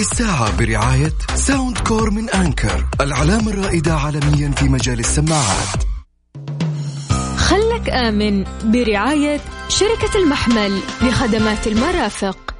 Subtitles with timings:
[0.00, 5.84] هذه الساعة برعاية ساوند كور من أنكر العلامة الرائدة عالميا في مجال السماعات.
[7.36, 12.54] خلك آمن برعاية شركة المحمل لخدمات المرافق.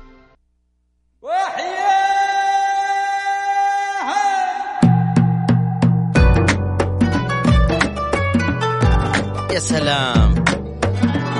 [9.53, 10.45] يا سلام.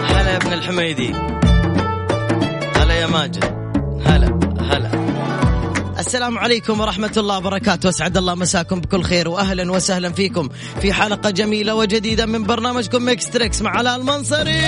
[0.05, 1.13] هلا يا ابن الحميدي.
[2.77, 3.60] هلا يا ماجد.
[6.11, 7.89] السلام عليكم ورحمة الله وبركاته.
[7.89, 10.49] أسعد الله مساكم بكل خير وأهلا وسهلا فيكم
[10.81, 14.61] في حلقة جميلة وجديدة من برنامجكم Mix Trix مع علاء المنصري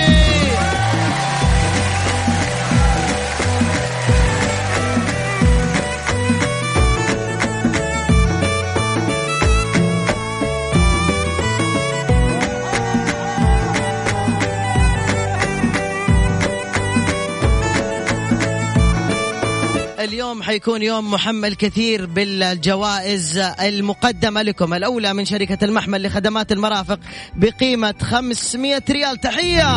[20.03, 24.73] اليوم حيكون يوم محمل كثير بالجوائز المقدمة لكم.
[24.73, 26.99] الأولى من شركة المحمل لخدمات المرافق
[27.35, 29.21] بقيمة 500 ريال.
[29.21, 29.73] تحية!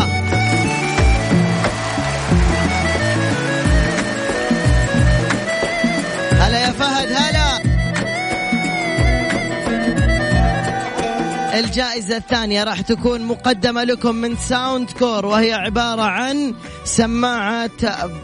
[6.32, 7.35] هلا يا فهد هلا!
[11.56, 16.54] الجائزة الثانية راح تكون مقدمة لكم من Soundcore وهي عبارة عن
[16.84, 17.70] سماعة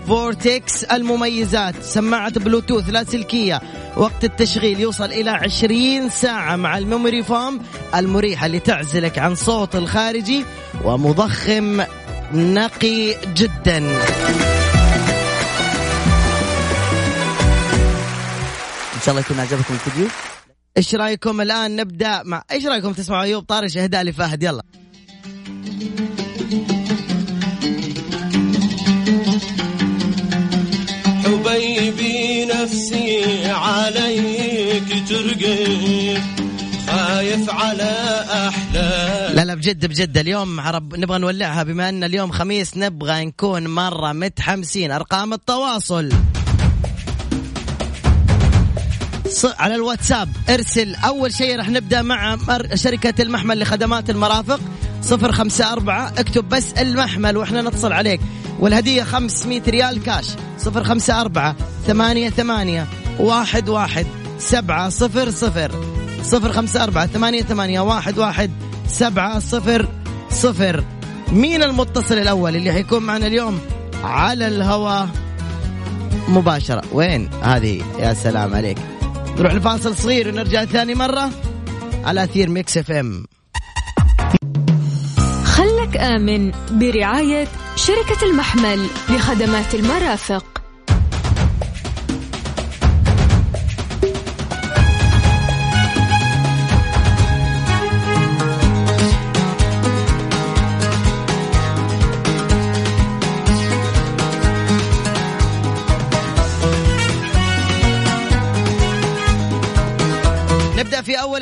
[0.06, 3.60] Vortex المميزات سماعة بلوتوث لاسلكية
[3.96, 7.60] وقت التشغيل يوصل إلى 20 ساعة مع ال memory foam
[7.94, 10.44] المريحة اللي تعزلك عن صوت الخارجي
[10.84, 11.82] ومضخم
[12.34, 13.78] نقي جدا.
[18.94, 20.08] إن شاء الله يكون عجبكم الفيديو.
[20.76, 24.62] إيش رأيكم الآن؟ نبدأ مع إيش رأيكم تسمعوا أيوب طارش اهداء لفهد يلا.
[31.24, 36.16] حبيبي نفسي عليك ترقي
[36.88, 42.76] خايف على احلام لا لا بجد بجد اليوم عرب نبغى نولعها بما أن اليوم خميس
[42.76, 44.90] نبغى نكون مرة متحمسين.
[44.90, 46.12] أرقام التواصل.
[49.58, 50.28] على الواتساب.
[50.50, 52.36] ارسل أول شيء راح نبدأ مع
[52.74, 54.60] شركة المحمل لخدمات المرافق.
[55.02, 56.08] صفر خمسة أربعة.
[56.18, 58.20] اكتب بس المحمل وإحنا نتصل عليك.
[58.60, 60.26] والهدية 500 ريال كاش.
[60.58, 61.56] صفر خمسة أربعة.
[61.86, 62.86] ثمانية ثمانية.
[63.20, 64.06] واحد واحد.
[64.38, 65.84] سبعة صفر صفر.
[66.22, 67.06] صفر خمسة أربعة.
[67.06, 67.80] ثمانية ثمانية.
[67.80, 68.50] واحد واحد.
[68.88, 69.88] سبعة صفر
[70.30, 70.84] صفر.
[71.28, 73.60] مين المتصل الأول اللي حيكون معنا اليوم؟
[74.04, 75.08] على الهواء.
[76.28, 76.82] مباشرة.
[76.92, 77.82] وين؟ هذه.
[77.98, 78.78] يا سلام عليك.
[79.38, 81.30] نروح لفاصل صغير ونرجع ثاني مرة
[82.04, 83.26] على أثير Mix FM.
[85.44, 90.61] خلك آمن برعاية شركة المحمل لخدمات المرافق.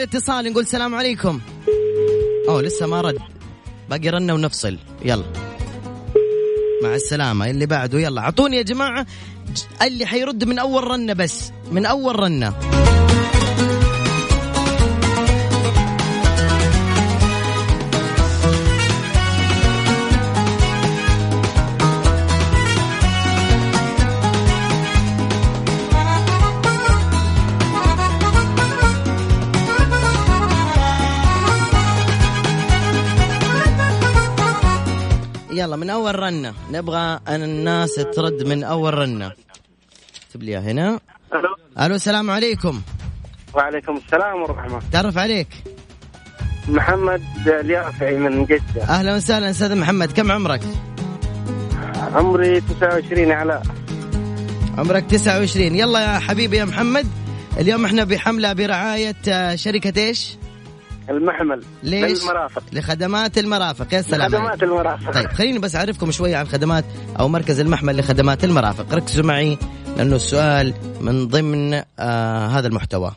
[0.01, 1.41] أول اتصال نقول السلام عليكم.
[2.49, 3.19] أوه لسه ما رد.
[3.91, 4.79] باقي رنة ونفصل.
[5.05, 5.25] يلا.
[6.83, 7.51] مع السلامة.
[7.51, 8.21] اللي بعده يلا.
[8.21, 9.07] أعطوني يا جماعة.
[9.83, 11.53] اللي حيرد من أول رنة بس.
[11.73, 12.70] من أول رنة.
[35.61, 36.55] يلا من أول رنة.
[36.73, 39.33] نبغى أن الناس ترد من أول رنة.
[40.27, 41.01] اكتب لي هنا.
[41.35, 41.57] ألو.
[41.81, 42.81] ألو السلام عليكم.
[43.55, 44.83] وعليكم السلام ورحمة.
[44.93, 45.49] تعرف عليك؟
[46.69, 48.83] محمد اليافعي من جدة.
[48.83, 50.13] أهلا وسهلا أستاذ محمد.
[50.13, 50.63] كم عمرك؟
[52.15, 53.63] عمري 29 علاء
[54.79, 57.07] عمرك 29 يلا يا حبيبي يا محمد.
[57.59, 60.40] اليوم إحنا بحملة برعاية آه، شركة إيش؟
[61.11, 62.63] المحمل ليش؟ للمرافق.
[62.73, 64.29] لخدمات المرافق يا سلام.
[64.29, 65.13] خدمات المرافق.
[65.13, 66.85] طيب خليني بس أعرفكم شوية عن خدمات
[67.21, 68.95] أو مركز المحمل لخدمات المرافق.
[68.95, 69.59] ركزوا معي
[69.97, 73.13] لأنه السؤال من ضمن آه هذا المحتوى.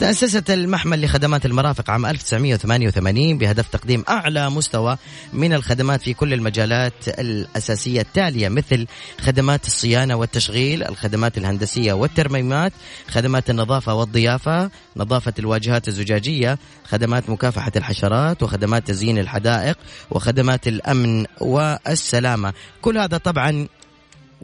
[0.00, 4.96] تأسست المحمل لخدمات المرافق عام 1988 بهدف تقديم أعلى مستوى
[5.32, 8.86] من الخدمات في كل المجالات الأساسية التالية مثل
[9.20, 12.72] خدمات الصيانة والتشغيل الخدمات الهندسية والترميمات
[13.08, 19.78] خدمات النظافة والضيافة نظافة الواجهات الزجاجية خدمات مكافحة الحشرات وخدمات تزيين الحدائق
[20.10, 22.52] وخدمات الأمن والسلامة.
[22.82, 23.68] كل هذا طبعا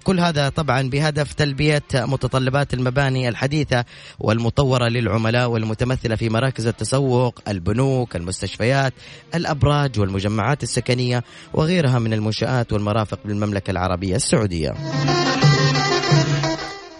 [0.02, 3.84] كل هذا طبعا بهدف تلبية متطلبات المباني الحديثة
[4.18, 8.92] والمطورة للعملاء والمتمثلة في مراكز التسوق البنوك المستشفيات
[9.34, 14.74] الأبراج والمجمعات السكنية وغيرها من المنشآت والمرافق بالمملكة العربية السعودية.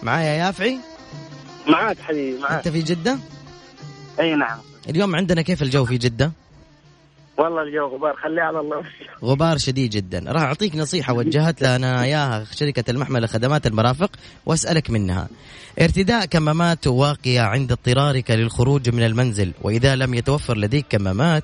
[0.03, 0.77] معايا يافعي؟
[1.67, 2.51] معاك حبيبي معاك.
[2.51, 3.17] أنت في جدة؟
[4.19, 4.59] أي نعم.
[4.89, 6.31] اليوم عندنا كيف الجو في جدة؟
[7.37, 8.83] والله الجو غبار خليه على الله.
[9.23, 10.23] غبار شديد جدا.
[10.27, 14.11] راح أعطيك نصيحة وجهت لنا إياها شركة المحمل لخدمات المرافق
[14.45, 15.27] وأسألك منها.
[15.81, 21.43] ارتداء كمامات واقية عند اضطرارك للخروج من المنزل وإذا لم يتوفر لديك كمامات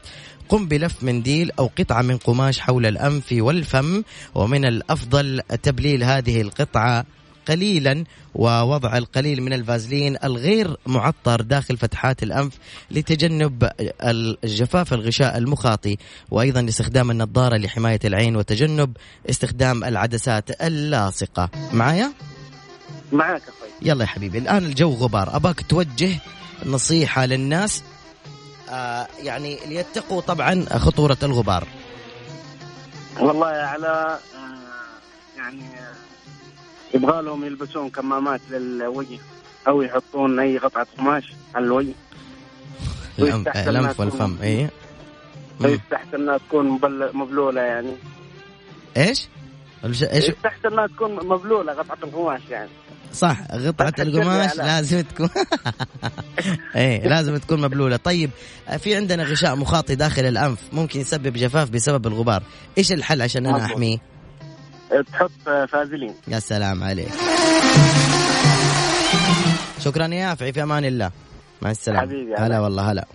[0.50, 4.04] قم بلف منديل أو قطعة من قماش حول الأنف والفم
[4.36, 7.06] ومن الأفضل تبليل هذه القطعة
[7.48, 8.04] قليلا
[8.36, 12.54] ووضع القليل من الفازلين الغير معطر داخل فتحات الأنف
[12.92, 13.70] لتجنب
[14.04, 15.98] الجفاف الغشاء المخاطي
[16.32, 18.98] وأيضا استخدام النظارة لحماية العين وتجنب
[19.30, 21.50] استخدام العدسات اللاصقة.
[21.74, 22.14] معايا؟
[23.12, 23.70] معاك أخوي.
[23.82, 25.36] يلا يا حبيبي الآن الجو غبار.
[25.36, 26.20] أباك توجه
[26.66, 27.84] نصيحة للناس
[28.70, 31.68] آه يعني ليتقوا طبعا خطورة الغبار.
[33.20, 35.94] والله على آه، يعني آه،
[36.94, 39.20] يبغى لهم يلبسون كمامات للوجه
[39.68, 41.94] أو يحطون أي قطعة قماش على الوجه
[43.18, 44.70] تكون- والفم إيه
[45.60, 45.66] مم.
[45.66, 47.92] ويستحسن انها تكون مبل- مبلولة يعني
[48.98, 49.28] إيش؟
[49.86, 52.70] الش- إيش يستحسن انها تكون مبلولة قطعة القماش يعني
[53.14, 54.56] صح قطعة القماش.
[54.56, 55.30] لازم تكون
[56.76, 58.30] إيه لازم تكون مبلولة طيب
[58.80, 62.44] في عندنا غشاء مخاطي داخل الأنف ممكن يسبب جفاف بسبب الغبار
[62.78, 63.78] إيش الحل عشان أنا مظبوط.
[65.12, 65.32] تحط
[65.70, 66.14] فازلين.
[66.28, 67.12] يا سلام عليك.
[69.80, 71.12] شكرا يا يافعي في أمان الله.
[71.62, 72.60] مع حبيبي، هلا هلا.
[72.60, 73.06] والله هلا.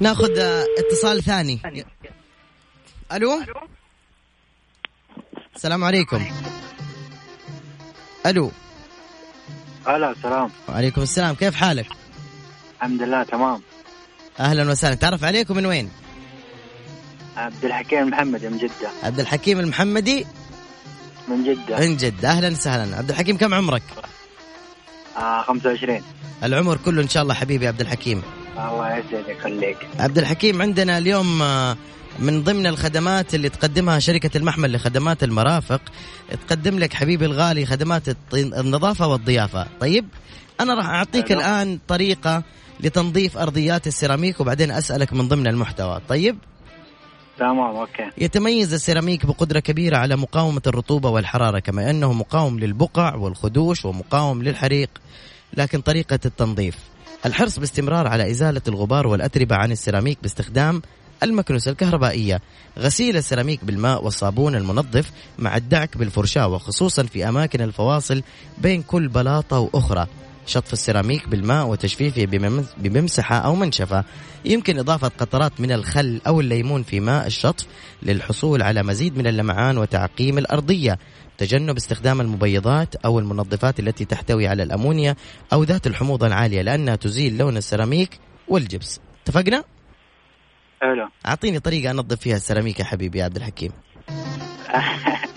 [0.00, 0.38] ناخذ
[0.78, 1.60] اتصال ثاني.
[3.12, 3.42] ألو؟
[5.56, 6.26] السلام عليكم.
[8.26, 8.50] ألو.
[9.86, 11.34] هلا سلام وعليكم السلام.
[11.34, 11.86] كيف حالك؟
[12.76, 13.62] الحمد لله تمام.
[14.40, 14.94] أهلا وسهلا.
[14.94, 15.90] تعرف عليكم من وين؟
[17.36, 18.90] عبد الحكيم محمد من جدة.
[19.02, 20.26] عبد الحكيم المحمدي؟
[21.28, 21.80] من جدة.
[21.80, 22.96] من جد أهلا وسهلا.
[22.96, 23.82] عبد الحكيم كم عمرك؟
[25.16, 26.02] آه 25
[26.42, 28.22] العمر كله إن شاء الله حبيبي عبد الحكيم.
[28.68, 31.76] الله يسعدك يخليك عبد الحكيم عندنا اليوم آه،
[32.18, 35.80] من ضمن الخدمات اللي تقدمها شركة المحمل لخدمات المرافق
[36.48, 38.02] تقدم لك حبيبي الغالي خدمات
[38.34, 39.66] النظافة والضيافة.
[39.80, 40.06] طيب
[40.60, 41.40] أنا راح أعطيك حلو.
[41.40, 42.42] الآن طريقة
[42.80, 46.00] لتنظيف أرضيات السيراميك وبعدين أسألك من ضمن المحتوى.
[46.08, 46.38] طيب؟
[47.38, 48.10] تمام أوكي.
[48.18, 54.90] يتميز السيراميك بقدرة كبيرة على مقاومة الرطوبة والحرارة كما أنه مقاوم للبقع والخدوش ومقاوم للحريق
[55.54, 56.89] لكن طريقة التنظيف.
[57.26, 60.82] الحرص باستمرار على إزالة الغبار والأتربة عن السيراميك باستخدام
[61.22, 62.40] المكنسة الكهربائية.
[62.78, 68.22] غسيل السيراميك بالماء والصابون المنظف مع الدعك بالفرشاة وخصوصا في أماكن الفواصل
[68.58, 70.06] بين كل بلاطة وأخرى.
[70.46, 74.04] شطف السيراميك بالماء وتجفيفه بمم- بممسحة أو منشفة.
[74.44, 77.66] يمكن إضافة قطرات من الخل أو الليمون في ماء الشطف
[78.02, 80.98] للحصول على مزيد من اللمعان وتعقيم الأرضية.
[81.38, 85.16] تجنب استخدام المبيضات أو المنظفات التي تحتوي على الأمونيا
[85.52, 88.18] أو ذات الحموضة العالية لأنها تزيل لون السيراميك
[88.48, 89.00] والجبس.
[89.22, 89.64] اتفقنا؟
[90.82, 93.72] حلو أعطيني طريقة أنظف فيها السيراميك يا حبيبي يا عبد الحكيم.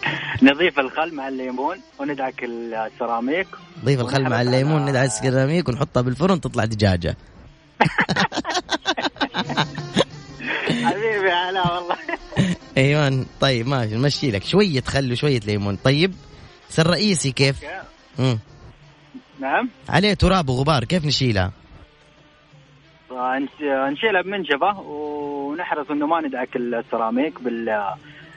[0.43, 3.47] نضيف الخل مع الليمون وندعك السيراميك.
[3.85, 7.17] ضيف الخل مع الليمون على- ندعس السيراميك ونحطها بالفرن تطلع دجاجة.
[10.83, 11.95] حبيبي هلا والله.
[12.77, 14.43] أيوه طيب ماشي نمشي لك.
[14.43, 15.75] شوية خل وشوية ليمون.
[15.75, 16.13] طيب
[16.69, 17.59] سر رئيسي كيف؟
[18.19, 18.39] مم.
[19.39, 19.69] نعم.
[19.89, 21.51] عليه تراب وغبار كيف نشيلها؟
[23.09, 27.69] فنش- نشيلها بمنشفة ونحرص إنه ما ندعك السيراميك بال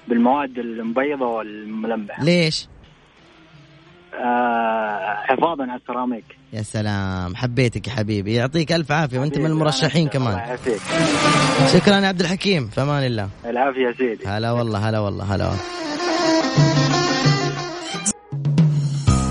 [0.08, 2.68] بالمواد المبيضة والملمعة ليش؟
[4.14, 6.24] آه حفاظا على السيراميك.
[6.52, 8.34] يا سلام حبيتك يا حبيبي.
[8.34, 10.38] يعطيك ألف عافية وأنت من المرشحين الله كمان.
[10.38, 10.80] يعافيك.
[11.72, 13.28] شكرا يا عبد الحكيم في أمان الله.
[13.46, 14.26] العافية يا سيدي.
[14.26, 15.62] هلا والله هلا والله هلا والله.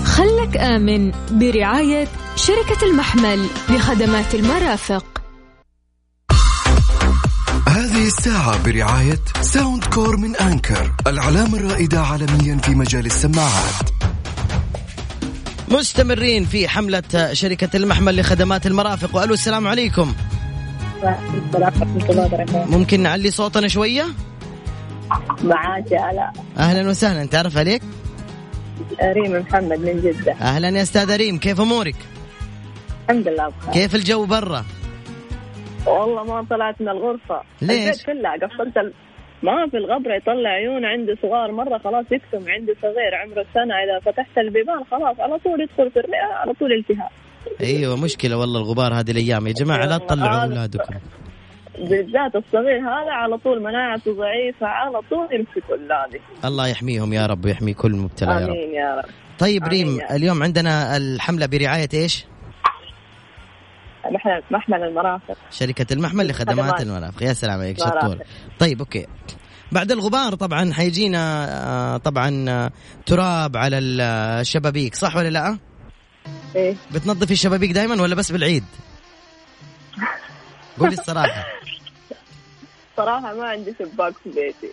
[0.04, 5.15] خلك آمن برعاية شركة المحمل لخدمات المرافق.
[7.96, 13.90] هذه الساعة برعاية Soundcore من Anker العلامة الرائدة عالميا في مجال السماعات.
[15.68, 20.14] مستمرين في حملة شركة المحمل لخدمات المرافق وألو السلام عليكم.
[22.52, 24.06] ممكن نعلي صوتنا شوية؟
[25.44, 27.82] معاك آلاء أهلا وسهلا تعرف عليك؟
[29.02, 30.32] ريم محمد من جدة.
[30.32, 31.96] أهلا يا أستاذة ريم كيف أمورك؟
[33.10, 33.72] الحمد لله بخير.
[33.72, 34.64] كيف الجو برا؟
[35.86, 37.42] والله ما طلعت من الغرفة.
[37.62, 38.92] ليش؟ البيت كله قفلت ال...
[39.42, 43.74] ما في الغبرة يطلع عيون عندي صغار مرة خلاص يكتم عندي صغير عمره سنة.
[43.74, 47.10] إذا فتحت البيبان خلاص على طول يدخل في الرئة على طول التهاب.
[47.60, 49.46] أيوة مشكلة والله الغبار هذه الأيام.
[49.46, 50.94] يا جماعة لا تطلعوا أولادكم.
[51.78, 56.20] بالذات الصغير هذا على طول مناعته ضعيفة على طول يمسك أولادي.
[56.44, 58.42] الله يحميهم يا رب ويحمي كل مبتلى يا رب.
[58.42, 59.04] آمين يا رب.
[59.38, 59.98] طيب ريم.
[60.10, 62.24] اليوم عندنا الحملة برعاية إيش؟
[64.10, 65.36] محمل, محمل المرافق.
[65.50, 66.80] شركة المحمل لخدمات خدمات.
[66.80, 67.22] المرافق.
[67.22, 67.78] يا سلام عليك.
[67.78, 68.18] شطور.
[68.58, 69.06] طيب أوكي.
[69.72, 71.46] بعد الغبار طبعا حيجينا
[71.94, 72.70] آه، طبعا آه،
[73.06, 75.58] تراب على الشبابيك صح ولا لا؟
[76.56, 76.74] إيه.
[76.92, 78.64] بتنظفي الشبابيك دائما ولا بس بالعيد؟
[80.78, 81.44] قولي الصراحة.
[82.96, 84.72] صراحة ما عندي شباك في بيتي.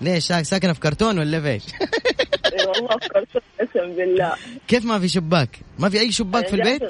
[0.00, 3.28] ليش؟ ساك- ساكنة في كرتون ولا فيش إيه والله فكرت
[3.60, 4.32] قسم بالله.
[4.68, 6.82] كيف ما في شباك؟ ما في أي شباك في البيت؟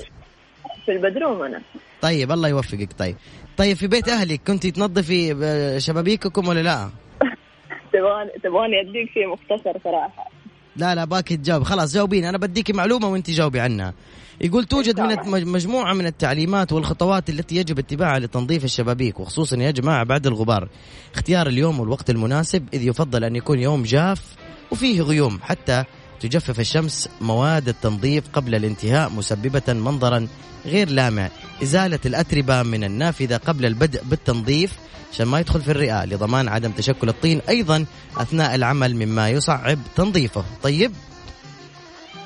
[0.87, 1.61] في البدروم أنا.
[2.03, 2.93] طيب الله يوفقك.
[2.99, 3.17] طيب.
[3.57, 6.91] طيب في بيت أهلك كنتي تنظفي شبابيككم ولا لا؟
[7.93, 10.31] تبغاني تبغاني أديك شيء مختصر صراحة.
[10.77, 13.95] لا لا باكي تجاوب خلاص جاوبين أنا بديكي معلومة وانت جاوبي عنها.
[14.41, 20.05] يقول توجد من مجموعة من التعليمات والخطوات التي يجب اتباعها لتنظيف الشبابيك وخصوصا يا جماعة
[20.05, 20.69] بعد الغبار.
[21.15, 24.37] اختيار اليوم والوقت المناسب إذ يفضل أن يكون يوم جاف
[24.71, 25.85] وفيه غيوم حتى
[26.25, 30.29] تجفف الشمس مواد التنظيف قبل الانتهاء مسببة منظرا
[30.67, 31.29] غير لامع.
[31.63, 34.73] إزالة الأتربة من النافذة قبل البدء بالتنظيف
[35.13, 37.41] عشان ما يدخل في الرئة لضمان عدم تشكل الطين.
[37.49, 37.85] أيضا
[38.17, 40.45] أثناء العمل مما يصعب تنظيفه.
[40.63, 40.93] طيب؟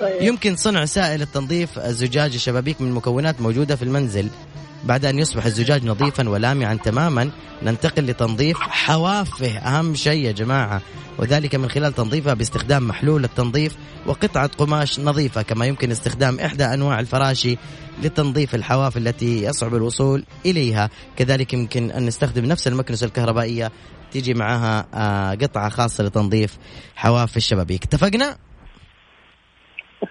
[0.00, 0.23] طيب.
[0.23, 4.28] يمكن صنع سائل التنظيف الزجاج الشبابيك من مكونات موجودة في المنزل.
[4.85, 7.30] بعد أن يصبح الزجاج نظيفا ولامعا تماما
[7.62, 10.82] ننتقل لتنظيف حوافه أهم شيء يا جماعة.
[11.18, 17.00] وذلك من خلال تنظيفها باستخدام محلول التنظيف وقطعة قماش نظيفة كما يمكن استخدام إحدى أنواع
[17.00, 17.56] الفراشي
[18.02, 20.90] لتنظيف الحواف التي يصعب الوصول إليها.
[21.16, 23.73] كذلك يمكن أن نستخدم نفس المكنسة الكهربائية
[24.12, 26.58] تيجي معها آه، قطعة خاصة لتنظيف
[26.97, 27.85] حواف الشبابيك.
[27.85, 28.48] اتفقنا؟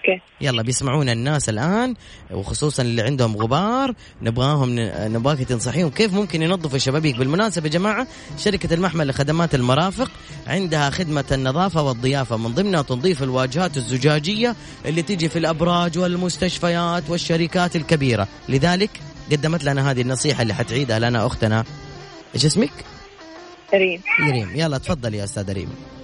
[0.10, 0.22] أوكي.
[0.42, 1.96] يلا بيسمعونا الناس الآن
[2.32, 3.94] وخصوصا اللي عندهم غبار.
[4.22, 4.76] نبغاهم
[5.14, 7.18] نبغاك تنصحيهم كيف ممكن ينظفوا الشبابيك.
[7.18, 10.12] بالمناسبة يا جماعة شركة المحمل لخدمات المرافق
[10.48, 17.76] عندها خدمة النظافة والضيافة من ضمنها تنظيف الواجهات الزجاجية اللي تيجي في الأبراج والمستشفيات والشركات
[17.76, 18.28] الكبيرة.
[18.50, 18.90] لذلك
[19.32, 21.64] قدمت لنا هذه النصيحة اللي حتعيدها لنا أختنا.
[22.36, 22.72] إيش اسمك؟
[23.74, 25.97] ريم ريم يلا تفضل يا أستاذة ريم.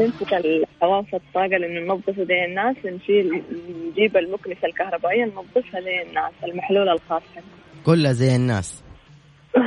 [0.00, 3.42] نمسك الحواف الطاقة اللي ننظفه زي الناس نشيل
[3.90, 7.22] نجيب المكنسة الكهربائية ننظفها زي الناس المحلول الخاص
[7.86, 8.82] كلها زي الناس.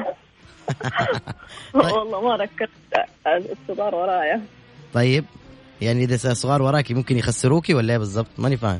[1.73, 1.91] طيب.
[1.93, 2.69] والله ما ركزت
[3.27, 4.41] الصغار ورايا.
[4.93, 5.25] طيب.
[5.81, 8.79] يعني إذا صغار وراكي ممكن يخسروكي ولا إيه بالضبط؟ ماني فاهم.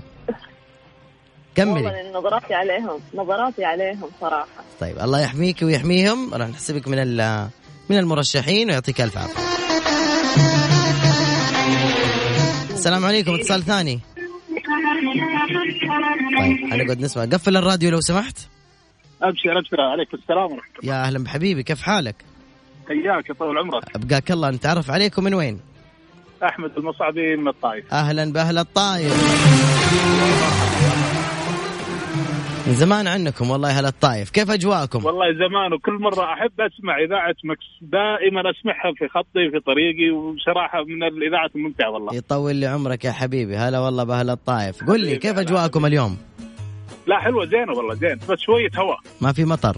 [1.56, 2.12] كملي.
[2.14, 4.48] نظراتي عليهم نظراتي عليهم صراحة.
[4.80, 5.00] طيب.
[5.00, 6.34] الله يحميك ويحميهم.
[6.34, 7.48] راح نحسبك من ال-
[7.90, 10.69] من المرشحين ويعطيك ألف عافية.
[12.80, 14.00] السلام عليكم اتصال ثاني.
[16.40, 17.26] طيب حنقعد نسمع.
[17.26, 18.38] قفل الراديو لو سمحت.
[19.22, 19.82] أبشر أبشر.
[19.82, 22.16] عليكم السلام ورحمة يا أهلا بحبيبي كيف حالك؟
[22.92, 23.96] الله حياك طول عمرك.
[23.96, 24.50] أبقاك الله.
[24.50, 25.60] نتعرف عليكم من وين؟
[26.44, 27.94] أحمد المصعبي من الطائف.
[27.94, 29.14] أهلا بأهل الطايف
[32.68, 34.30] من زمان عنكم والله أهل الطايف.
[34.30, 37.66] كيف أجواءكم؟ والله زمان وكل مرة أحب أسمع إذاعة مكس.
[37.82, 42.16] دائما أسمعها في خطي في طريقي وبصراحه من الاذاعات الممتعة والله.
[42.16, 43.58] يطول لي عمرك يا حبيبي.
[43.58, 44.84] هلا والله باهل الطايف.
[44.84, 46.18] قل لي كيف أجواءكم اليوم؟
[47.08, 48.98] لا حلوة زينة والله زين بس شوية هواء.
[49.22, 49.78] ما في مطر.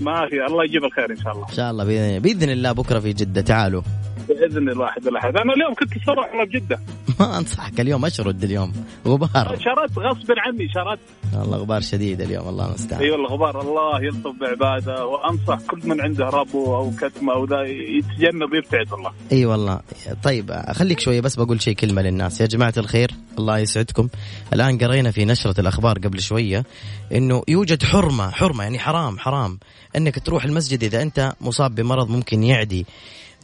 [0.00, 1.48] ما في الله يجيب الخير إن شاء الله.
[1.48, 1.84] إن شاء الله
[2.18, 3.40] بإذن, الله بكرة في جدة.
[3.40, 3.82] تعالوا.
[4.28, 5.36] بإذن الواحد الأحد.
[5.36, 6.80] أنا اليوم كنت اصرح والله بجده
[7.20, 8.72] ما أنصحك اليوم اشرد اليوم.
[9.06, 9.58] غبار.
[9.58, 11.00] شردت غصب عني شردت
[11.40, 13.02] والله غبار شديد اليوم الله المستعان.
[13.02, 13.60] اي والله غبار.
[13.60, 19.12] الله يلطف بعباده وأنصح كل من عنده ربو أو كتمة أو ذا يتجنب يبتعد والله
[19.32, 19.80] أي والله.
[20.22, 22.40] طيب خليك شوية بس بقول شيء كلمة للناس.
[22.40, 24.08] يا جماعة الخير الله يسعدكم.
[24.52, 26.64] الآن قرينا في نشرة الأخبار قبل شوية
[27.12, 29.58] إنه يوجد حرمة حرمة يعني حرام حرام
[29.96, 32.86] إنك تروح المسجد إذا أنت مصاب بمرض ممكن يعدي.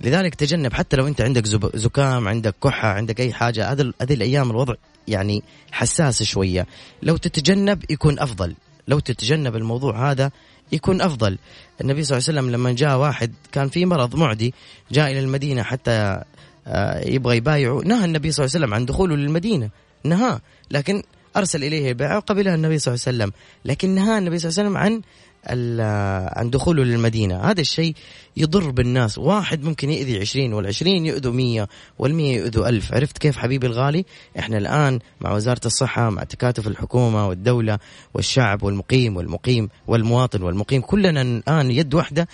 [0.02, 3.72] لذلك تجنب حتى لو انت عندك زكام عندك كحة عندك أي حاجة.
[3.72, 4.74] هذه الأيام الوضع
[5.08, 5.42] يعني
[5.72, 6.66] حساس شوية.
[7.02, 8.54] لو تتجنب يكون أفضل.
[8.88, 10.30] لو تتجنب الموضوع هذا
[10.72, 11.38] يكون أفضل.
[11.80, 14.54] النبي صلى الله عليه وسلم لما جاء واحد كان في مرض معدي
[14.92, 16.22] جاء إلى المدينة حتى
[16.66, 17.80] آه، يبغى يبايعه.
[17.84, 19.70] نهى النبي صلى الله عليه وسلم عن دخوله للمدينة.
[20.04, 20.40] نهاه.
[20.70, 21.02] لكن
[21.36, 23.32] أرسل إليه بيعه وقبلها النبي صلى الله عليه وسلم.
[23.64, 25.02] لكن نهى النبي صلى الله عليه وسلم عن
[25.46, 27.40] عن دخوله للمدينة.
[27.40, 27.94] هذا الشيء
[28.36, 29.18] يضر بالناس.
[29.18, 31.68] واحد ممكن يأذي عشرين والعشرين يؤذوا مية
[31.98, 32.94] والمية يؤذوا ألف.
[32.94, 34.04] عرفت كيف حبيبي الغالي؟
[34.38, 37.78] إحنا الآن مع وزارة الصحة مع تكاتف الحكومة والدولة
[38.14, 42.28] والشعب والمقيم والمقيم والمواطن والمقيم كلنا الآن يد واحدة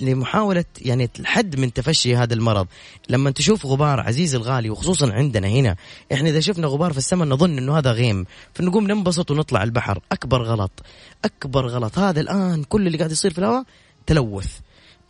[0.00, 2.66] لمحاولة يعني الحد من تفشي هذا المرض.
[3.08, 5.76] لما تشوف غبار عزيز الغالي وخصوصا عندنا هنا
[6.12, 8.24] إحنا إذا شفنا غبار في السماء نظن أنه هذا غيم.
[8.54, 10.00] فنقوم ننبسط ونطلع البحر.
[10.12, 10.82] أكبر غلط.
[11.24, 11.98] أكبر غلط.
[11.98, 13.64] هذا الآن كل اللي قاعد يصير في الهواء
[14.06, 14.58] تلوث.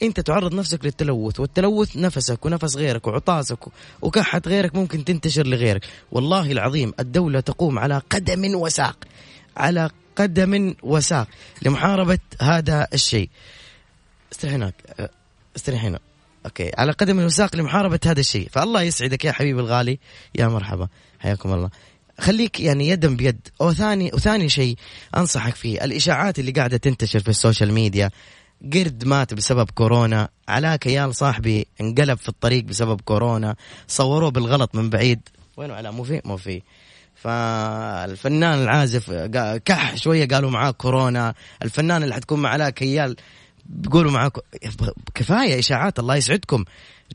[0.02, 3.58] أنت تعرض نفسك للتلوث والتلوث نفسك ونفس غيرك وعطاسك
[4.02, 5.86] وكحة غيرك ممكن تنتشر لغيرك.
[6.12, 9.04] والله العظيم الدولة تقوم على قدم وساق
[9.56, 11.28] على قدم وساق
[11.62, 13.28] لمحاربة هذا الشيء.
[15.56, 15.98] استريح هنا.
[16.46, 18.48] okay على قدم وساق لمحاربة هذا الشيء.
[18.52, 19.98] فالله يسعدك يا حبيبي الغالي
[20.34, 20.88] يا مرحبا.
[21.18, 21.70] حياكم الله.
[22.21, 23.49] خليك يعني يدا بيد.
[23.61, 24.76] وثاني وثاني شيء
[25.16, 28.11] أنصحك فيه الإشاعات اللي قاعدة تنتشر في السوشيال ميديا.
[28.75, 33.57] قرد مات بسبب كورونا علاء كيال صاحبي انقلب في الطريق بسبب كورونا
[33.88, 35.21] صوروه بالغلط من بعيد.
[35.57, 36.62] وينه علاء؟ مو في مو في.
[37.14, 39.11] فالفنان العازف
[39.64, 41.35] كح شوية قالوا معاه كورونا.
[41.62, 43.16] الفنان اللي حتكون مع علاء كيال
[43.66, 44.40] بيقولوا معاكم
[45.14, 46.64] كفاية إشاعات الله يسعدكم.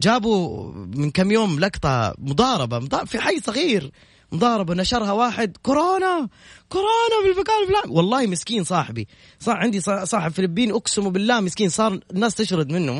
[0.01, 3.91] جابوا من كم يوم لقطة مضاربة في حي صغير.
[4.31, 6.29] مضاربه نشرها واحد كورونا!
[6.69, 7.97] كورونا في المكان الفلاني.
[7.97, 9.07] والله مسكين صاحبي.
[9.39, 11.69] صار عندي صا- صاحب فلبيني أقسم بالله مسكين.
[11.69, 12.93] صار الناس تشرد منه.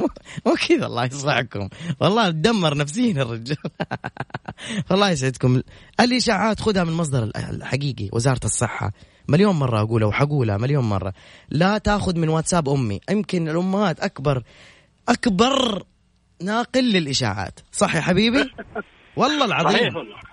[0.46, 1.70] مو كذا الله يصلحكم.
[2.00, 3.58] والله دمر نفسيا الرجال.
[4.92, 5.62] الله يسعدكم.
[6.00, 8.92] الإشاعات خذها من المصدر الحقيقي وزارة الصحة.
[9.28, 11.14] مليون مرة أقولها وحقولها مليون مرة.
[11.50, 13.00] لا تأخذ من واتساب أمي.
[13.10, 14.44] يمكن الأمهات أكبر
[15.10, 15.84] أكبر
[16.42, 17.60] ناقل للإشاعات.
[17.72, 18.46] صح يا حبيبي؟
[19.16, 19.72] والله العظيم.
[19.72, 20.27] صحيح والله.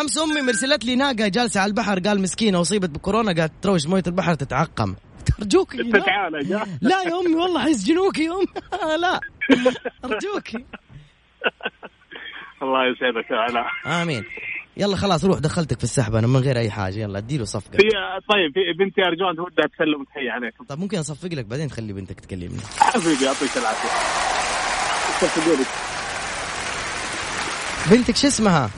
[0.00, 4.02] أمس أمي مرسلت لي ناقة جالسة على البحر قال مسكينة اصيبت بكورونا قاعدة تروش موية
[4.06, 4.94] البحر تتعقم.
[5.42, 8.46] أرجوك لا, تعالج ها؟ لا يا أمي والله حيسجنوك يا أمي.
[9.02, 9.20] لا.
[10.04, 10.48] ارجوك
[12.62, 13.66] الله يسعدك يا علاء.
[14.02, 14.24] آمين.
[14.76, 16.94] يلا خلاص روح دخلتك في السحب أنا من غير أي حاجة.
[16.98, 17.70] يلا اديله صفقة.
[17.76, 17.88] في
[18.28, 20.64] طيب في بنتي أرجوان ودها تسلم تحية عليكم.
[20.64, 22.60] طب ممكن أصفق لك بعدين تخلي بنتك تكلمني.
[22.78, 23.88] حبيبي يعطيك العافية.
[27.90, 28.70] بنتك شو اسمها؟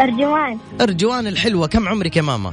[0.00, 0.58] أرجوان.
[0.80, 2.52] أرجوان الحلوة كم عمرك يا ماما؟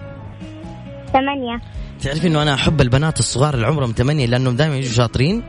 [1.14, 1.62] ثمانية.
[2.02, 5.44] تعرف إنه أنا أحب البنات الصغار اللي عمرهم ثمانية لأنهم دائما يجوا شاطرين؟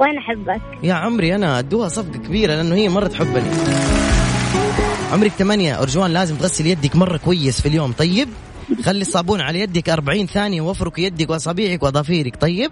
[0.00, 0.60] وين أحبك.
[0.82, 3.50] يا عمري أنا أدوها صفقة كبيرة لأنه هي مرة تحبني.
[5.12, 8.28] عمرك ثمانية أرجوان لازم تغسل يدك مرة كويس في اليوم طيب؟
[8.84, 12.70] خلي الصابون على يدك 40 ثانية وافرك يدك وأصابعك وأظافيرك طيب؟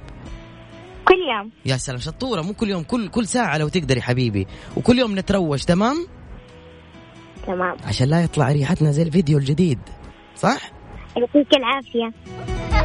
[1.05, 1.51] كل يوم.
[1.66, 4.46] يا سلام شطورة مو كل يوم كل كل ساعة لو تقدري حبيبي.
[4.77, 6.07] وكل يوم نتروش تمام؟
[7.46, 7.76] تمام.
[7.85, 9.78] عشان لا يطلع ريحتنا زي الفيديو الجديد
[10.37, 10.72] صح؟
[11.16, 12.12] يعطيك العافية.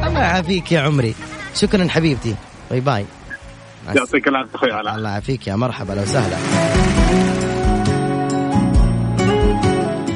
[0.07, 1.15] الله يعافيك يا عمري.
[1.55, 2.35] شكرا حبيبتي.
[2.69, 3.05] باي باي.
[3.95, 4.95] يعطيك العافية أخوي علاء.
[4.95, 6.37] الله يعافيك يا مرحبا لو سهلا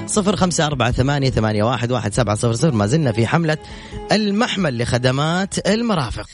[0.08, 2.72] صفر خمسة أربعة ثمانية, ثمانية واحد, واحد سبعة صفر صفر.
[2.72, 3.58] ما زلنا في حملة
[4.12, 6.28] المحمل لخدمات المرافق.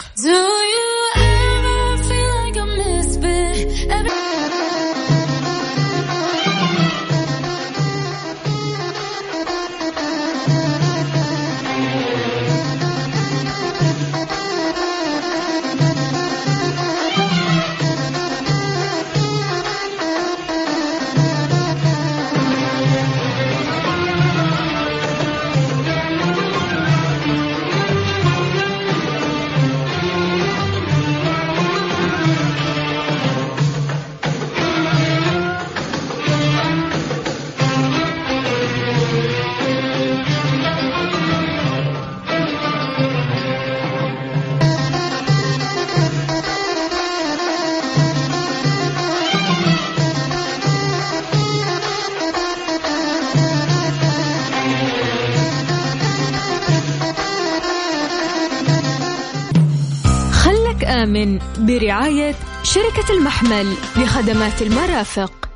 [61.17, 65.49] آمن برعاية شركة المحمل لخدمات المرافق.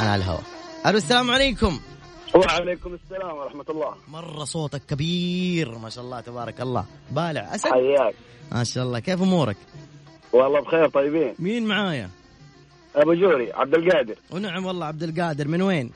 [0.00, 0.42] أنا على الهواء.
[0.86, 1.80] ألو السلام عليكم.
[2.34, 3.94] وعليكم السلام ورحمة الله.
[4.08, 6.84] مرة صوتك كبير ما شاء الله تبارك الله.
[7.10, 8.14] بالع أسد؟ حياك.
[8.52, 8.98] ما شاء الله.
[8.98, 9.56] كيف أمورك؟
[10.32, 11.34] والله بخير طيبين.
[11.38, 12.10] مين معايا؟
[12.96, 14.16] أبو جوري عبد القادر.
[14.30, 15.48] ونعم والله عبد القادر.
[15.48, 15.90] من وين؟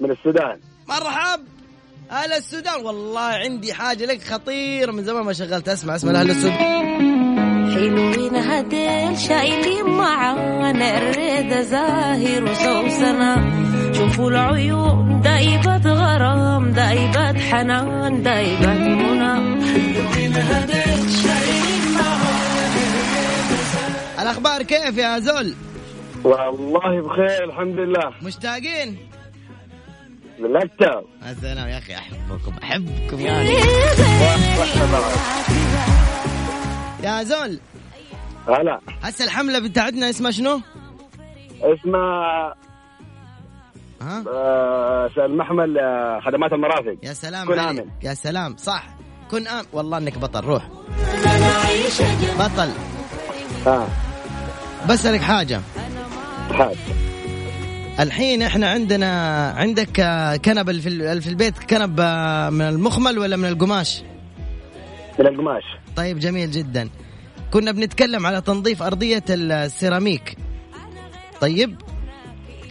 [0.00, 0.60] من السودان.
[0.88, 1.59] مرحب.
[2.10, 2.84] أهل السودان.
[2.84, 4.92] والله عندي حاجة لك خطير.
[4.92, 6.60] من زمان ما شغلت أسمع أسمع أهل السودان.
[7.74, 13.36] حلوين هديل شايلين معانا الريدة زاهر وسوسنة
[13.92, 19.60] شوفوا العيون دايبة غرام دايبة حنان دايبة منى.
[24.22, 25.54] الأخبار كيف يا زول؟
[26.24, 28.12] والله بخير الحمد لله.
[28.22, 29.09] مشتاقين؟
[30.42, 33.54] بالاكثر السلام يا أخي أحبكم أحبكم يا أخي.
[37.02, 37.60] يا زول
[38.48, 40.60] هلا هسه الحملة بتاعتنا اسمها شنو؟
[41.62, 42.54] اسمها
[44.02, 47.58] ها؟ آه المحمل آه، خدمات المرافق يا سلام كن.
[47.58, 47.84] آمن.
[48.02, 48.86] يا سلام صح
[49.30, 50.68] كن آمن والله إنك بطل روح
[52.38, 52.70] بطل
[53.66, 53.88] ها
[54.88, 55.60] بسألك حاجة
[56.52, 56.76] حاج
[58.00, 59.10] الحين إحنا عندنا
[59.50, 64.02] عندك آه، كنب في ال- في البيت كنب آه، من المخمل ولا من القماش؟
[65.18, 65.62] من القماش.
[65.96, 66.88] طيب جميل جدا.
[67.50, 70.36] كنا بنتكلم على تنظيف أرضية السيراميك.
[71.40, 71.76] طيب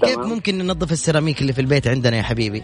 [0.02, 0.18] كيف.
[0.20, 2.63] ممكن ننظف السيراميك اللي في البيت عندنا يا حبيبي؟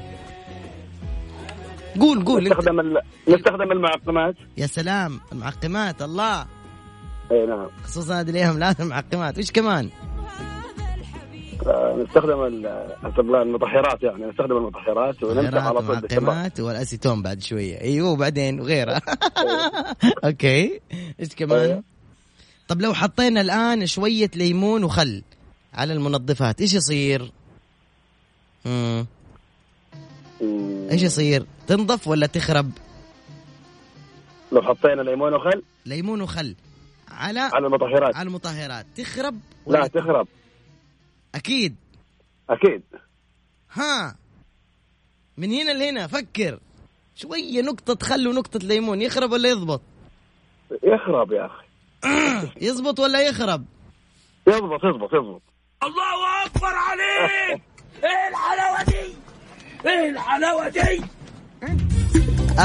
[1.99, 2.43] قول قول.
[2.43, 2.97] نستخدم ال...
[3.27, 4.35] نستخدم المعقمات.
[4.57, 6.45] يا سلام المعقمات الله.
[7.31, 7.67] أي نعم.
[7.83, 9.89] خصوصا هذه الأيام لازم معقمات وش كمان؟
[11.67, 12.43] نستخدم
[13.35, 17.81] المطهرات يعني نستخدم المطهرات ونمسح على طول باستمرار معقمات والأسيتون بعد شوية.
[17.81, 19.01] أيوه وبعدين وغيرها
[20.25, 20.81] أوكي.
[21.19, 21.83] إيش كمان؟ أيوه.
[22.67, 25.23] طب لو حطينا الآن شوية ليمون وخل
[25.73, 27.31] على المنظفات إيش يصير؟
[28.65, 29.05] مم.
[30.41, 30.87] مم.
[30.91, 32.71] إيش يصير؟ تنظف ولا تخرب؟
[34.51, 36.55] لو حطينا ليمون وخل؟ ليمون وخل
[37.11, 38.15] على على المطهرات.
[38.15, 38.85] على المطهرات.
[38.97, 40.27] تخرب لا ولا تخرب.
[41.35, 41.75] أكيد.
[42.49, 42.83] أكيد.
[43.71, 44.15] ها.
[45.37, 46.59] من هنا لهنا فكر.
[47.15, 49.81] شوية نقطة خل ونقطه ليمون يخرب ولا يضبط؟
[50.83, 51.65] يخرب يا أخي.
[52.67, 53.65] يزبط ولا يخرب؟
[54.47, 55.41] يضبط يضبط يضبط.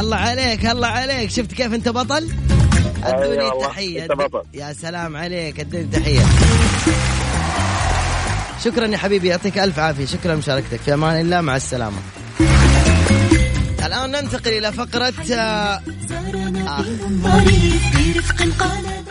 [0.01, 0.67] الله عليك!
[0.67, 2.31] الله عليك شفت كيف أنت بطل؟
[3.05, 4.43] أدوني تحية أنت بطل.
[4.55, 6.21] يا سلام عليك أدوني تحية.
[8.65, 10.07] شكرا يا حبيبي يعطيك ألف عافية.
[10.07, 11.41] شكرا لمشاركتك في أمان الله.
[11.41, 11.97] مع السلامة.
[13.87, 15.81] الآن ننتقل إلى فقرة آه،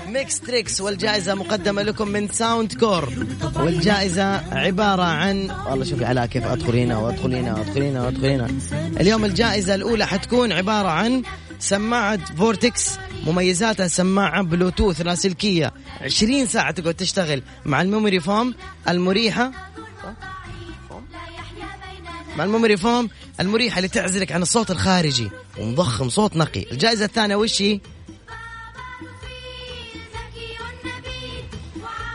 [0.08, 3.10] Mix Trix والجائزة مقدمة لكم من Soundcore
[3.56, 8.48] والجائزة عبارة عن والله شوفي علاء كيف أدخل هنا وأدخل هنا وأدخل هنا وأدخل هنا.
[9.00, 11.22] اليوم الجائزة الأولى حتكون عبارة عن
[11.60, 15.74] سماعة Vortex مميزاتها سماعة بلوتوث لاسلكية.
[16.02, 18.54] 20 ساعة تقعد تشتغل مع ال memory foam
[18.90, 19.52] المريحة.
[22.38, 26.66] مع ال memory foam المريحة اللي تعزلك عن الصوت الخارجي ومضخم صوت نقي.
[26.72, 27.80] الجائزة الثانية وش هي؟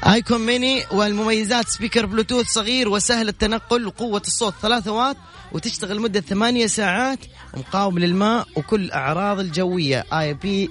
[0.06, 5.16] Icon Mini والمميزات speaker بلوتوث صغير وسهل التنقل وقوة الصوت 3 واط.
[5.54, 7.18] وتشتغل مدة 8 ساعات
[7.54, 10.04] ومقاوم للماء وكل أعراض الجوية.
[10.12, 10.70] IP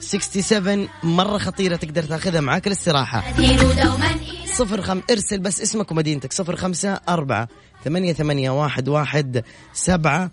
[0.00, 3.24] 67 مرة خطيرة تقدر تأخذها معاك الاستراحة
[4.54, 6.32] صفر خم ارسل بس اسمك ومدينتك.
[6.32, 7.48] صفر خمسة أربعة
[7.84, 10.30] ثمانية ثمانية واحد واحد سبعة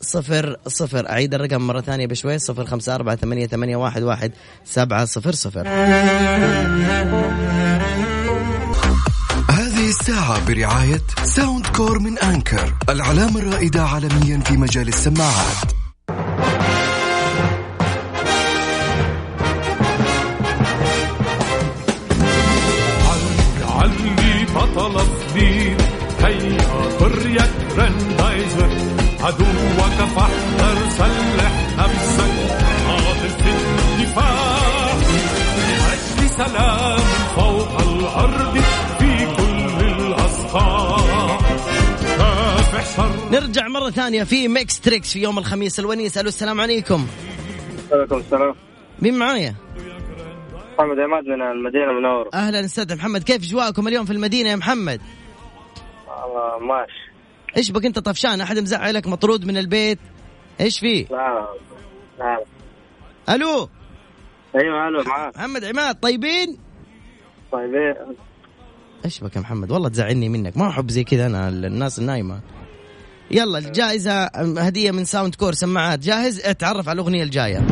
[0.00, 1.10] صفر صفر.
[1.10, 2.38] أعيد الرقم مرة ثانية بشوي.
[2.38, 4.32] صفر خمسة أربعة ثمانية ثمانية واحد واحد
[4.64, 5.68] سبعة صفر صفر.
[10.48, 15.77] برعاية ساوند كور من أنكر العلامة الرائدة عالميا في مجال السماعات.
[43.88, 46.18] مرة ثانية في Mix Trix في يوم الخميس الونيس.
[46.18, 47.06] ألو السلام عليكم.
[47.92, 48.54] عليكم السلام.
[49.02, 49.54] مين معايا؟
[50.78, 55.00] محمد عماد من المدينة المنورة أهلا أستاذ محمد كيف أجواءكم اليوم في المدينة يا محمد؟
[56.06, 57.12] والله ماشي.
[57.56, 59.98] إيش بك أنت طفشان؟ أحد مزعلك؟ مطرود من البيت؟
[60.60, 61.48] إيش فيه؟ لا
[62.18, 62.44] لا.
[63.34, 63.68] ألو.
[64.56, 65.36] أيوه ألو معاك.
[65.36, 66.58] محمد عماد طيبين؟
[67.52, 68.06] طيب إيه
[69.04, 70.56] إيش بك يا محمد؟ والله تزعلني منك.
[70.56, 72.40] ما أحب زي كذا أنا الناس النايمة.
[73.30, 75.98] يلا الجائزة هدية من ساوند كور سماعات.
[75.98, 77.66] جاهز؟ اتعرف على الأغنية الجاية.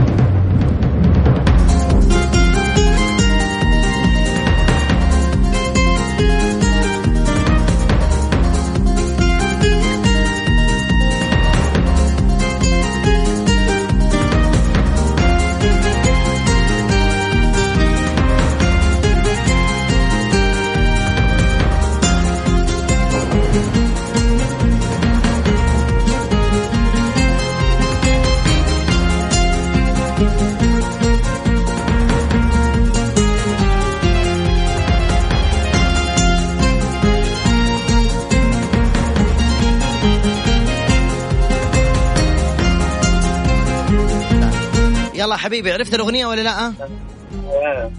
[45.46, 46.68] حبيبي عرفت الأغنية ولا لا؟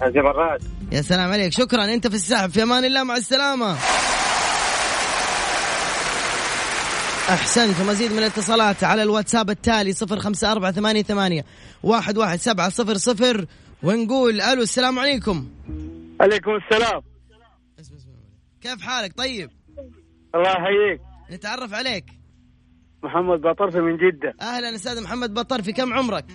[0.01, 1.53] هذه مرات يا سلام عليك.
[1.53, 1.85] شكرا.
[1.85, 2.49] أنت في السحب.
[2.49, 3.03] في أمان الله.
[3.03, 3.77] مع السلامة.
[7.29, 11.45] احسنت ومزيد من الاتصالات على الواتساب التالي صفر خمسة أربعة ثمانية ثمانية
[11.83, 13.45] واحد واحد سبعة صفر صفر.
[13.83, 15.49] ونقول ألو السلام عليكم.
[16.21, 17.01] عليكم السلام.
[18.61, 19.49] كيف حالك؟ طيب.
[20.35, 21.01] الله يحييك.
[21.31, 22.05] نتعرف عليك.
[23.03, 24.33] محمد بطرفي من جدة.
[24.41, 26.25] أهلا أستاذ محمد بطر في كم عمرك؟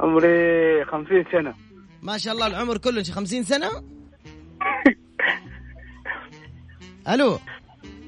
[0.00, 1.54] عمري خمسين سنة.
[2.02, 3.68] ما شاء الله العمر كله شي 50 سنة؟
[7.08, 7.38] ألو؟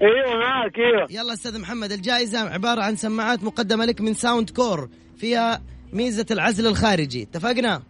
[0.03, 1.07] أيوه معك أيوه.
[1.11, 7.23] يلا أستاذ محمد الجائزة عبارة عن سماعات مقدمة لك من Soundcore فيها ميزة العزل الخارجي.
[7.23, 7.83] اتفقنا؟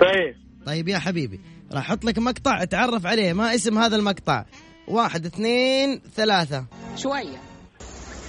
[0.00, 0.34] طيب.
[0.66, 1.40] طيب يا حبيبي
[1.72, 3.32] راح أحط لك مقطع أتعرف عليه.
[3.32, 4.44] ما اسم هذا المقطع؟
[4.88, 6.64] واحد اثنين ثلاثة.
[6.96, 7.40] شوية.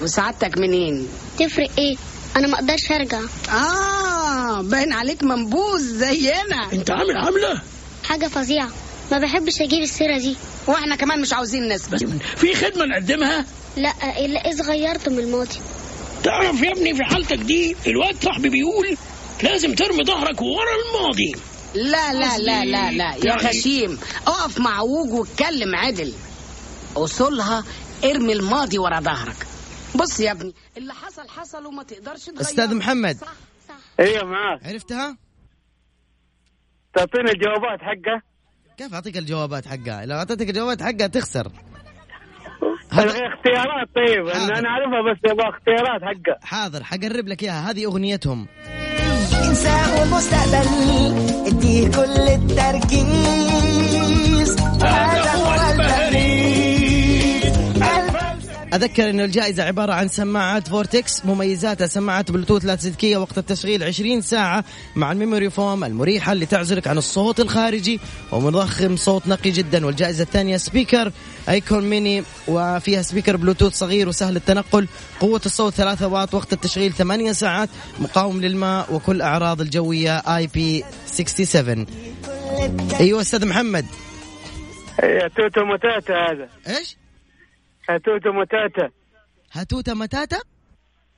[0.01, 1.07] وسعادتك منين؟
[1.39, 1.95] تفرق إيه؟
[2.35, 3.19] أنا ما أقدرش أرجع.
[3.53, 6.73] آه باين عليك منبوذ زينا.
[6.73, 7.61] أنت عامل عاملة؟
[8.03, 8.69] حاجة فظيعة.
[9.11, 10.35] ما بحبش أجيب السيرة دي.
[10.67, 11.97] وإحنا كمان مش عاوزين نسبة
[12.37, 13.45] في خدمة نقدمها؟
[13.77, 13.93] لا
[14.25, 15.55] الا اذا غيرت من الماضي؟
[16.23, 18.97] تعرف يا ابني في حالتك دي الواد صاحبي بيقول
[19.43, 21.35] لازم ترمي ظهرك ورا الماضي.
[21.75, 26.13] لا لا لا لا لا يا يعني- خشيم اقف مع ووج واتكلم عدل.
[26.97, 27.63] اصولها
[28.03, 29.35] ارمي الماضي ورا ظهرك.
[29.95, 32.41] بص يا ابني اللي حصل حصل وما تقدرش تغيره.
[32.41, 33.17] أستاذ محمد.
[33.99, 35.17] أيوه معك عرفتها؟
[36.95, 38.21] تعطيني الجوابات حقه
[38.77, 41.51] كيف أعطيك الجوابات حقها؟ لو أعطيتك الجوابات حقها تخسر.
[42.91, 44.29] اختيارات طيب.
[44.29, 44.55] حاضر.
[44.57, 47.71] أنا أعرفها بس يبغى اختيارات حقه حاضر حقرب لك إياها.
[47.71, 48.47] هذه أغنيتهم.
[49.49, 50.67] انساه والمستقبل
[51.47, 53.53] إديه كل التركيز.
[54.83, 55.53] هذا هو
[58.73, 64.63] أذكر انه الجائزة عبارة عن سماعات Vortex مميزاتها سماعات بلوتوث لاسلكيه وقت التشغيل 20 ساعة
[64.95, 67.99] مع ال memory foam المريحة اللي تعزلك عن الصوت الخارجي
[68.31, 69.85] ومضخم صوت نقي جدا.
[69.85, 71.11] والجائزة الثانية speaker
[71.49, 74.87] Icon Mini وفيها speaker بلوتوث صغير وسهل التنقل.
[75.19, 77.69] قوة الصوت 3 واط وقت التشغيل 8 ساعات.
[77.99, 81.85] مقاوم للماء وكل أعراض الجوية IP 67
[82.99, 83.85] أيوه أستاذ محمد.
[85.03, 86.49] يا توتو متاتا هذا.
[86.67, 87.02] إيش؟
[87.87, 88.89] توتو متاتا.
[89.53, 90.37] هاتوتا متاتا؟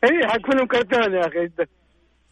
[0.04, 1.68] اي حق فيلم كرتون يا أخي.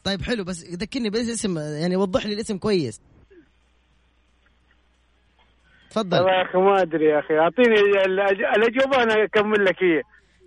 [0.04, 3.02] طيب حلو بس ذكرني بس اسم يعني وضح لي الاسم كويس.
[5.90, 6.18] تفضل.
[6.18, 7.34] والله يا أخي ما أدري يا أخي.
[7.40, 10.02] أعطيني الأج- الأجوبة أنا أكمل لك هي.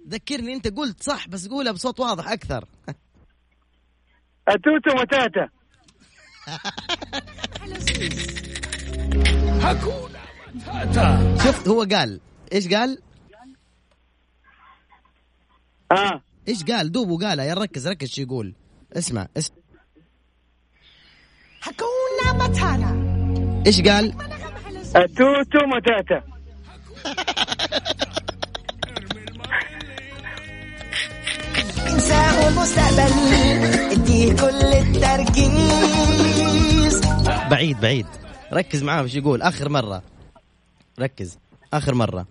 [0.09, 2.64] ذكرني أنت قلت صح بس قولها بصوت واضح أكثر.
[4.46, 5.49] توتو متاتا.
[11.44, 12.20] شفت هو قال.
[12.53, 12.99] إيش قال؟
[15.92, 16.22] آه.
[16.49, 18.55] إيش قال؟ دوبه قالها يا ركز ركز شو يقول.
[18.92, 19.57] اسمع اسمع
[23.66, 24.12] إيش قال؟
[24.92, 26.22] توتو متاتا
[31.92, 33.12] انساه المستقبل
[33.92, 35.87] اديه كل التركيز.
[37.51, 38.07] بعيد بعيد.
[38.53, 39.42] ركز معاه وش يقول.
[39.42, 40.03] آخر مرة.
[41.01, 41.38] ركز.
[41.72, 42.27] آخر مرة.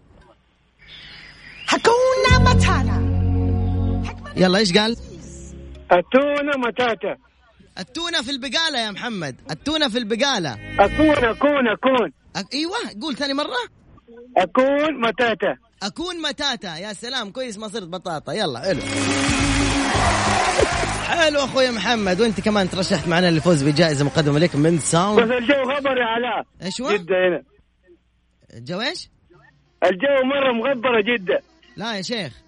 [4.37, 4.97] يلا إيش قال؟
[5.91, 7.15] التونة متاتا.
[7.79, 9.35] التونة في البقالة يا محمد.
[9.51, 10.53] التونة في البقالة.
[10.79, 12.53] اكون اكون اكون أك...
[12.53, 13.57] إيوه قول ثاني مرة.
[14.37, 15.55] أكون متاتا.
[15.83, 16.77] أكون متاتا.
[16.77, 18.33] يا سلام كويس ما صرت بطاطا.
[18.33, 18.81] يلا حلو.
[21.07, 22.21] حلو أخوي محمد.
[22.21, 26.45] وأنت كمان ترشحت معنا للفوز بجائزة مقدمة لك من بس ساوند الجو غبر يا علاء.
[26.61, 27.43] إيش هو؟ جدة هنا.
[28.53, 29.09] الجو إيش؟
[29.83, 31.39] الجو مرة مغبرة جدا
[31.77, 32.44] لا يا شيخ.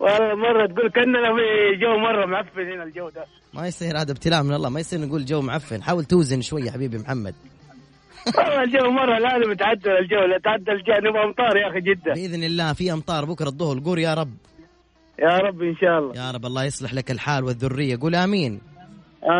[0.00, 3.24] والله مرة تقول كأننا في جو مرة معفن هنا الجو ده.
[3.54, 5.82] ما يصير هذا ابتلاء من الله ما يصير نقول جو معفن.
[5.82, 7.34] حاول توزن شوي يا حبيبي محمد.
[8.36, 10.92] والله الجو مرة لازم يتعدل الجو لا تعدل الجو.
[10.92, 12.12] نبغى أمطار يا أخي جدا.
[12.12, 13.78] بإذن الله في أمطار بكرة الظهر.
[13.78, 14.34] قول يا رب.
[15.18, 16.16] يا رب إن شاء الله.
[16.16, 17.98] يا رب الله يصلح لك الحال والذرية.
[18.00, 18.60] قول آمين.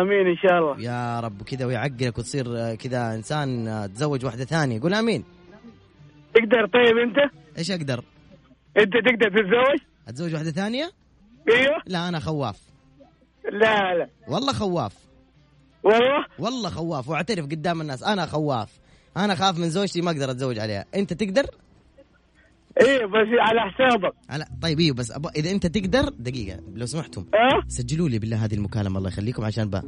[0.01, 0.81] آمين إن شاء الله.
[0.81, 4.81] يا رب كذا ويعقلك وتصير كذا إنسان تزوج واحدة ثانية.
[4.81, 5.23] قول آمين.
[6.33, 7.17] تقدر طيب أنت؟
[7.57, 8.03] إيش أقدر؟
[8.77, 10.91] أنت تقدر تتزوج؟ أتزوج واحدة ثانية؟
[11.49, 11.81] أيوه.
[11.85, 12.59] لا أنا خواف.
[13.51, 14.09] لا لا.
[14.27, 14.93] والله خواف.
[15.83, 18.03] والله؟ والله خواف وأعترف قدام الناس.
[18.03, 18.69] أنا خواف.
[19.17, 20.85] أنا خاف من زوجتي ما أقدر أتزوج عليها.
[20.95, 21.45] أنت تقدر؟
[22.81, 24.13] إيه بس على حسابك.
[24.29, 27.21] على طيب إيوه بس أبغى إذا أنت تقدر دقيقة لو سمحتم.
[27.21, 29.83] أه؟ سجلوا لي بالله هذه المكالمة الله يخليكم عشان با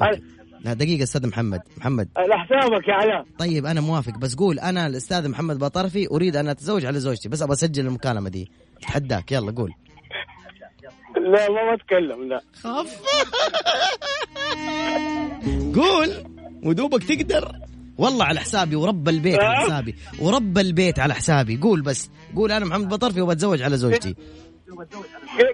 [0.00, 0.20] على
[0.60, 1.60] لا دقيقة أستاذ محمد.
[1.76, 2.08] محمد.
[2.16, 3.26] على حسابك يا علاء.
[3.38, 7.42] طيب أنا موافق بس قول أنا الأستاذ محمد بطرفي أريد أن أتزوج على زوجتي بس
[7.42, 8.50] أبغى أسجل المكالمة دي.
[8.82, 9.72] اتحداك يلا قول.
[11.16, 12.40] لا ما بتكلم لا.
[12.62, 13.02] خاف
[15.74, 16.10] قول.
[16.62, 17.52] ودوبك تقدر.
[17.98, 19.94] والله على حسابي ورب البيت على حسابي.
[20.20, 21.56] ورب البيت على حسابي.
[21.56, 22.10] قول بس.
[22.36, 24.14] قول أنا محمد بطرفي وبتزوج على زوجتي.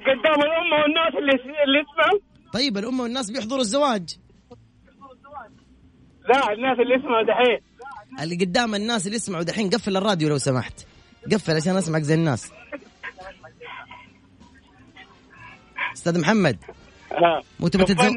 [0.07, 1.33] قدام الأمة والناس اللي
[1.65, 2.21] اللي يسمعوا.
[2.53, 4.17] طيب الأمة والناس بيحضروا الزواج.
[6.29, 7.61] لا الناس اللي يسمعوا دحين.
[8.23, 10.87] اللي قدام الناس اللي يسمعوا دحين قفل الراديو لو سمحت.
[11.33, 12.53] قفل عشان أسمعك زي الناس.
[15.99, 16.57] أستاذ محمد.
[17.61, 18.15] مو تبي تتزوج.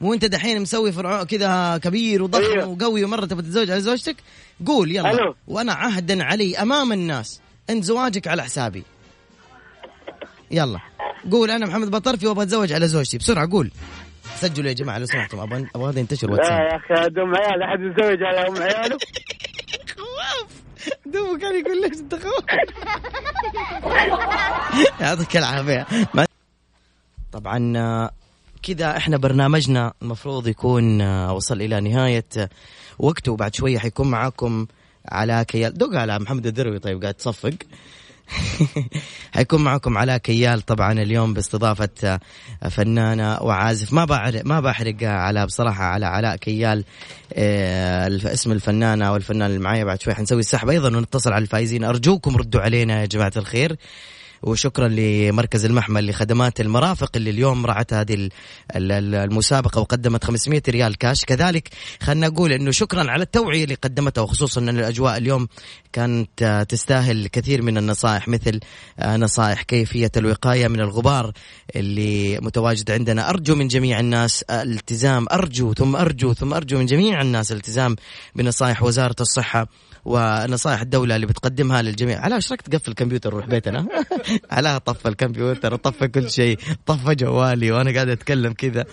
[0.00, 2.66] مو أنت دحين مسوي فرعون كذا كبير وضخم أيوه.
[2.66, 4.16] وقوي ومرة تبي تتزوج على زوجتك؟
[4.66, 5.10] قول يلا.
[5.10, 5.34] ألو.
[5.48, 7.40] وأنا عهدا علي أمام الناس.
[7.70, 8.82] أنت زواجك على حسابي.
[10.50, 10.78] يلا.
[11.30, 13.18] قول أنا محمد بطرفي وابغى أتزوج على زوجتي.
[13.18, 13.70] بسرعة قول.
[14.36, 16.58] سجلوا يا جماعة لو سمحتم أبغى أبغى هذا ينتشر لا واتساب.
[16.58, 17.62] يا أخي أم عيال.
[17.62, 18.98] أحد يتزوج على أم عياله؟
[21.06, 22.44] دوبه كان يقول ليش انت خواف.
[25.00, 25.86] يعطيك العافية.
[27.34, 28.10] طبعا
[28.62, 32.50] كذا إحنا برنامجنا المفروض يكون وصل إلى نهاية
[32.98, 34.66] وقته وبعد شوية حيكون معاكم
[35.08, 35.74] على كيال.
[35.74, 37.54] دق على محمد الدروي طيب قاعد تصفق.
[39.34, 42.20] حيكون معكم علاء كيال طبعا اليوم باستضافة
[42.70, 43.92] فنانة وعازف.
[43.92, 46.84] ما بحرق ما بحرق على بصراحة على علاء كيال
[47.32, 49.84] آه، اسم الفنانة والفنان اللي معايا.
[49.84, 50.68] بعد شوي حنسوي السحب.
[50.68, 51.84] أيضا ونتصل على الفائزين.
[51.84, 53.76] أرجوكم ردوا علينا يا جماعة الخير.
[54.46, 58.30] وشكرا لمركز المحمل لخدمات المرافق اللي اليوم رعت هذه ال-
[58.76, 61.24] ال- ال- المسابقة وقدمت 500 ريال كاش.
[61.24, 61.68] كذلك
[62.02, 65.48] خلنا نقول إنه شكرا على التوعية اللي قدمتها وخصوصا إن الأجواء اليوم
[65.92, 68.60] كانت تستاهل كثير من النصائح مثل
[69.06, 71.32] نصائح كيفية الوقاية من الغبار
[71.76, 73.30] اللي متواجد عندنا.
[73.30, 77.96] أرجو من جميع الناس الالتزام أرجو ثم أرجو ثم أرجو من جميع الناس الالتزام
[78.34, 79.66] بنصائح وزارة الصحة
[80.04, 82.20] ونصائح الدولة اللي بتقدمها للجميع.
[82.20, 83.86] على إيش رايك تقفل الكمبيوتر وروح بيتنا؟
[84.50, 88.84] على طفى الكمبيوتر طفى كل شيء طفى جوالي وأنا قاعد أتكلم كذا.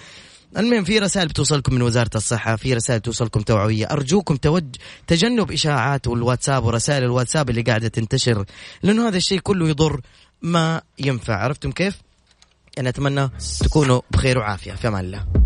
[0.58, 3.86] المهم في رسائل بتوصلكم من وزارة الصحة في رسائل توصلكم توعوية.
[3.86, 4.65] أرجوكم توج...
[5.08, 8.45] تجنب إشاعات والواتساب ورسائل الواتساب اللي قاعدة تنتشر
[8.84, 10.02] لأنه هذا الشيء كله يضر
[10.41, 11.36] ما ينفع.
[11.36, 12.02] عرفتم كيف؟
[12.80, 14.74] أنا أتمنى تكونوا بخير وعافية.
[14.74, 15.40] في أمان الله.